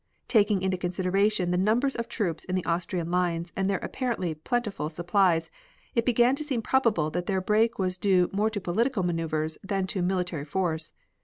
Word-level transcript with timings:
Taking 0.27 0.63
into 0.63 0.79
consideration 0.79 1.51
the 1.51 1.59
numbers 1.59 1.95
of 1.95 2.07
troops 2.09 2.43
in 2.43 2.55
the 2.55 2.65
Austrian 2.65 3.11
lines 3.11 3.53
and 3.55 3.69
their 3.69 3.77
apparently 3.83 4.33
plentiful 4.33 4.89
supplies, 4.89 5.51
it 5.93 6.07
began 6.07 6.35
to 6.37 6.43
seem 6.43 6.63
probable 6.63 7.11
that 7.11 7.27
their 7.27 7.39
break 7.39 7.77
was 7.77 7.99
due 7.99 8.27
more 8.33 8.49
to 8.49 8.59
political 8.59 9.03
maneuvers 9.03 9.59
than 9.63 9.85
to 9.85 10.01
military 10.01 10.45
force. 10.45 10.91